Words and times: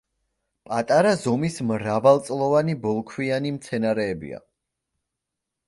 პატარა 0.69 1.11
ზომის 1.23 1.57
მრავალწლოვანი 1.73 2.77
ბოლქვიანი 2.87 3.55
მცენარეებია. 3.61 4.43